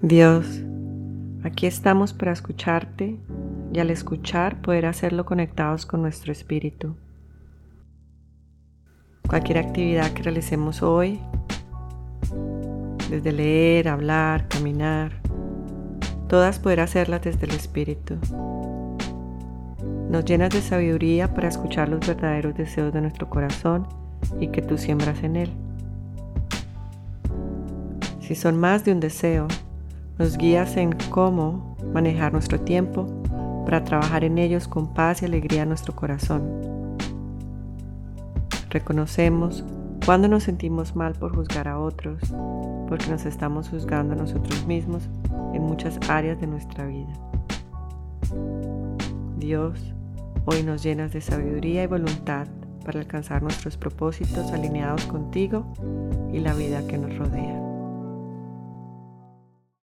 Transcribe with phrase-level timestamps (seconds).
[0.00, 0.46] Dios,
[1.42, 3.18] aquí estamos para escucharte
[3.72, 6.94] y al escuchar poder hacerlo conectados con nuestro espíritu.
[9.28, 11.18] Cualquier actividad que realicemos hoy,
[13.10, 15.20] desde leer, hablar, caminar,
[16.28, 18.18] todas poder hacerlas desde el espíritu.
[20.10, 23.88] Nos llenas de sabiduría para escuchar los verdaderos deseos de nuestro corazón
[24.38, 25.65] y que tú siembras en él.
[28.26, 29.46] Si son más de un deseo,
[30.18, 33.06] nos guías en cómo manejar nuestro tiempo
[33.64, 36.42] para trabajar en ellos con paz y alegría en nuestro corazón.
[38.68, 39.62] Reconocemos
[40.04, 42.20] cuando nos sentimos mal por juzgar a otros,
[42.88, 45.08] porque nos estamos juzgando a nosotros mismos
[45.54, 47.12] en muchas áreas de nuestra vida.
[49.38, 49.94] Dios,
[50.46, 52.48] hoy nos llenas de sabiduría y voluntad
[52.84, 55.64] para alcanzar nuestros propósitos alineados contigo
[56.32, 57.75] y la vida que nos rodea.